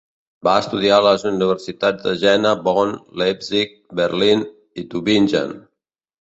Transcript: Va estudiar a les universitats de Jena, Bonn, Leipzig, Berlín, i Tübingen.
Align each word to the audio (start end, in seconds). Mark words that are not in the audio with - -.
Va 0.45 0.51
estudiar 0.59 0.95
a 1.01 1.03
les 1.07 1.25
universitats 1.31 2.01
de 2.07 2.13
Jena, 2.21 2.53
Bonn, 2.69 2.95
Leipzig, 3.23 3.77
Berlín, 4.01 4.43
i 4.83 4.87
Tübingen. 4.95 5.55